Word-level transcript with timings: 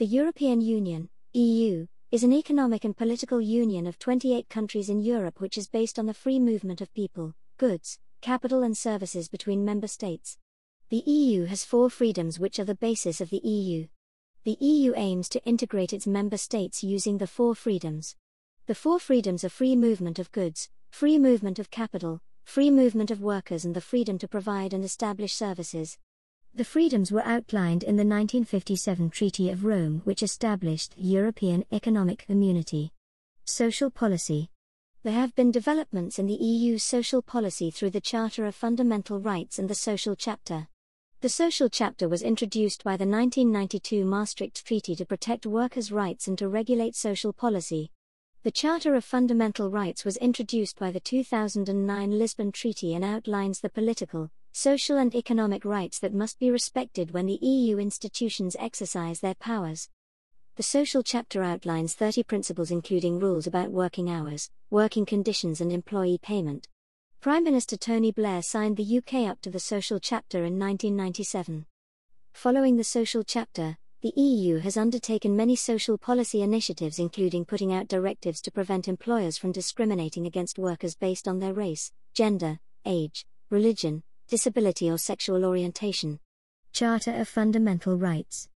The 0.00 0.06
European 0.06 0.62
Union, 0.62 1.10
EU, 1.34 1.86
is 2.10 2.24
an 2.24 2.32
economic 2.32 2.86
and 2.86 2.96
political 2.96 3.38
union 3.38 3.86
of 3.86 3.98
28 3.98 4.48
countries 4.48 4.88
in 4.88 5.02
Europe 5.02 5.42
which 5.42 5.58
is 5.58 5.68
based 5.68 5.98
on 5.98 6.06
the 6.06 6.14
free 6.14 6.38
movement 6.38 6.80
of 6.80 6.94
people, 6.94 7.34
goods, 7.58 7.98
capital, 8.22 8.62
and 8.62 8.74
services 8.74 9.28
between 9.28 9.62
member 9.62 9.86
states. 9.86 10.38
The 10.88 11.02
EU 11.04 11.44
has 11.44 11.66
four 11.66 11.90
freedoms 11.90 12.40
which 12.40 12.58
are 12.58 12.64
the 12.64 12.74
basis 12.74 13.20
of 13.20 13.28
the 13.28 13.46
EU. 13.46 13.88
The 14.44 14.56
EU 14.58 14.94
aims 14.96 15.28
to 15.28 15.44
integrate 15.44 15.92
its 15.92 16.06
member 16.06 16.38
states 16.38 16.82
using 16.82 17.18
the 17.18 17.26
four 17.26 17.54
freedoms. 17.54 18.16
The 18.68 18.74
four 18.74 19.00
freedoms 19.00 19.44
are 19.44 19.50
free 19.50 19.76
movement 19.76 20.18
of 20.18 20.32
goods, 20.32 20.70
free 20.88 21.18
movement 21.18 21.58
of 21.58 21.70
capital, 21.70 22.22
free 22.42 22.70
movement 22.70 23.10
of 23.10 23.20
workers, 23.20 23.66
and 23.66 23.76
the 23.76 23.82
freedom 23.82 24.16
to 24.16 24.28
provide 24.28 24.72
and 24.72 24.82
establish 24.82 25.34
services. 25.34 25.98
The 26.52 26.64
freedoms 26.64 27.12
were 27.12 27.24
outlined 27.24 27.84
in 27.84 27.94
the 27.94 28.04
1957 28.04 29.10
Treaty 29.10 29.50
of 29.50 29.64
Rome, 29.64 30.02
which 30.04 30.22
established 30.22 30.94
European 30.96 31.64
Economic 31.70 32.26
Community. 32.26 32.92
Social 33.44 33.88
policy. 33.88 34.50
There 35.04 35.14
have 35.14 35.34
been 35.36 35.52
developments 35.52 36.18
in 36.18 36.26
the 36.26 36.34
EU's 36.34 36.82
social 36.82 37.22
policy 37.22 37.70
through 37.70 37.90
the 37.90 38.00
Charter 38.00 38.46
of 38.46 38.56
Fundamental 38.56 39.20
Rights 39.20 39.60
and 39.60 39.70
the 39.70 39.76
Social 39.76 40.16
Chapter. 40.16 40.66
The 41.20 41.28
Social 41.28 41.68
Chapter 41.68 42.08
was 42.08 42.20
introduced 42.20 42.82
by 42.82 42.96
the 42.96 43.06
1992 43.06 44.04
Maastricht 44.04 44.66
Treaty 44.66 44.96
to 44.96 45.06
protect 45.06 45.46
workers' 45.46 45.92
rights 45.92 46.26
and 46.26 46.36
to 46.38 46.48
regulate 46.48 46.96
social 46.96 47.32
policy. 47.32 47.92
The 48.42 48.50
Charter 48.50 48.94
of 48.94 49.04
Fundamental 49.04 49.70
Rights 49.70 50.04
was 50.04 50.16
introduced 50.16 50.78
by 50.80 50.90
the 50.90 51.00
2009 51.00 52.18
Lisbon 52.18 52.50
Treaty 52.50 52.92
and 52.94 53.04
outlines 53.04 53.60
the 53.60 53.70
political, 53.70 54.30
social, 54.52 54.96
and 54.96 55.14
economic 55.14 55.64
rights 55.64 55.98
that 56.00 56.14
must 56.14 56.38
be 56.38 56.50
respected 56.50 57.12
when 57.12 57.26
the 57.26 57.38
EU 57.40 57.78
institutions 57.78 58.56
exercise 58.58 59.20
their 59.20 59.34
powers. 59.34 59.88
The 60.56 60.62
social 60.62 61.02
chapter 61.02 61.42
outlines 61.42 61.94
30 61.94 62.24
principles, 62.24 62.70
including 62.70 63.18
rules 63.18 63.46
about 63.46 63.70
working 63.70 64.10
hours, 64.10 64.50
working 64.70 65.06
conditions, 65.06 65.60
and 65.60 65.72
employee 65.72 66.18
payment. 66.20 66.66
Prime 67.20 67.44
Minister 67.44 67.76
Tony 67.76 68.12
Blair 68.12 68.42
signed 68.42 68.76
the 68.76 68.98
UK 68.98 69.28
up 69.30 69.40
to 69.42 69.50
the 69.50 69.60
social 69.60 69.98
chapter 69.98 70.38
in 70.38 70.58
1997. 70.58 71.66
Following 72.32 72.76
the 72.76 72.84
social 72.84 73.22
chapter, 73.22 73.76
the 74.02 74.12
EU 74.16 74.58
has 74.58 74.78
undertaken 74.78 75.36
many 75.36 75.54
social 75.54 75.98
policy 75.98 76.40
initiatives, 76.40 76.98
including 76.98 77.44
putting 77.44 77.72
out 77.72 77.88
directives 77.88 78.40
to 78.40 78.50
prevent 78.50 78.88
employers 78.88 79.36
from 79.36 79.52
discriminating 79.52 80.26
against 80.26 80.58
workers 80.58 80.94
based 80.94 81.28
on 81.28 81.38
their 81.38 81.52
race, 81.52 81.92
gender, 82.14 82.58
age, 82.86 83.26
religion, 83.50 84.02
disability, 84.30 84.88
or 84.88 84.96
sexual 84.96 85.44
orientation. 85.44 86.20
Charter 86.72 87.12
of 87.12 87.28
Fundamental 87.28 87.96
Rights 87.96 88.48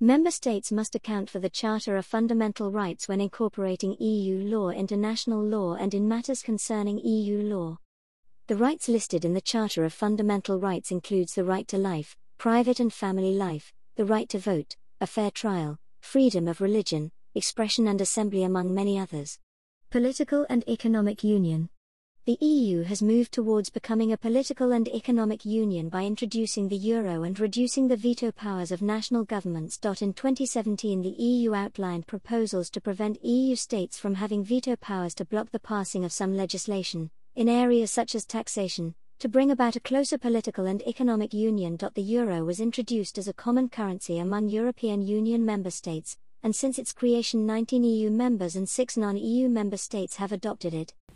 Member 0.00 0.30
states 0.30 0.72
must 0.72 0.94
account 0.94 1.28
for 1.28 1.38
the 1.38 1.50
Charter 1.50 1.96
of 1.96 2.06
Fundamental 2.06 2.72
Rights 2.72 3.08
when 3.08 3.20
incorporating 3.20 3.96
EU 4.00 4.38
law 4.44 4.70
into 4.70 4.96
national 4.96 5.44
law 5.44 5.74
and 5.74 5.92
in 5.92 6.08
matters 6.08 6.42
concerning 6.42 6.98
EU 6.98 7.42
law. 7.42 7.78
The 8.46 8.56
rights 8.56 8.88
listed 8.88 9.24
in 9.24 9.34
the 9.34 9.40
Charter 9.40 9.84
of 9.84 9.92
Fundamental 9.92 10.58
Rights 10.58 10.90
includes 10.90 11.34
the 11.34 11.44
right 11.44 11.68
to 11.68 11.76
life, 11.76 12.16
private 12.38 12.80
and 12.80 12.92
family 12.92 13.34
life, 13.34 13.72
the 13.96 14.06
right 14.06 14.28
to 14.30 14.38
vote, 14.38 14.76
a 15.00 15.06
fair 15.06 15.30
trial, 15.30 15.78
freedom 16.00 16.48
of 16.48 16.60
religion, 16.60 17.12
expression 17.34 17.86
and 17.86 18.00
assembly, 18.00 18.44
among 18.44 18.72
many 18.72 18.98
others. 18.98 19.38
Political 19.90 20.46
and 20.48 20.68
Economic 20.68 21.22
Union 21.22 21.68
The 22.28 22.44
EU 22.44 22.82
has 22.82 23.00
moved 23.00 23.32
towards 23.32 23.70
becoming 23.70 24.12
a 24.12 24.18
political 24.18 24.70
and 24.72 24.86
economic 24.88 25.46
union 25.46 25.88
by 25.88 26.04
introducing 26.04 26.68
the 26.68 26.76
euro 26.76 27.22
and 27.22 27.40
reducing 27.40 27.88
the 27.88 27.96
veto 27.96 28.32
powers 28.32 28.70
of 28.70 28.82
national 28.82 29.24
governments. 29.24 29.78
In 29.82 30.12
2017, 30.12 31.00
the 31.00 31.08
EU 31.08 31.54
outlined 31.54 32.06
proposals 32.06 32.68
to 32.68 32.82
prevent 32.82 33.24
EU 33.24 33.56
states 33.56 33.98
from 33.98 34.16
having 34.16 34.44
veto 34.44 34.76
powers 34.76 35.14
to 35.14 35.24
block 35.24 35.50
the 35.52 35.58
passing 35.58 36.04
of 36.04 36.12
some 36.12 36.36
legislation, 36.36 37.10
in 37.34 37.48
areas 37.48 37.90
such 37.90 38.14
as 38.14 38.26
taxation, 38.26 38.94
to 39.20 39.28
bring 39.30 39.50
about 39.50 39.76
a 39.76 39.80
closer 39.80 40.18
political 40.18 40.66
and 40.66 40.82
economic 40.82 41.32
union. 41.32 41.78
The 41.78 42.02
euro 42.02 42.44
was 42.44 42.60
introduced 42.60 43.16
as 43.16 43.28
a 43.28 43.32
common 43.32 43.70
currency 43.70 44.18
among 44.18 44.50
European 44.50 45.00
Union 45.00 45.46
member 45.46 45.70
states, 45.70 46.18
and 46.42 46.54
since 46.54 46.78
its 46.78 46.92
creation, 46.92 47.46
19 47.46 47.84
EU 47.84 48.10
members 48.10 48.54
and 48.54 48.68
6 48.68 48.98
non 48.98 49.16
EU 49.16 49.48
member 49.48 49.78
states 49.78 50.16
have 50.16 50.30
adopted 50.30 50.74
it. 50.74 50.92